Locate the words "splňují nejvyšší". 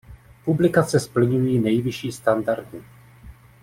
0.99-2.11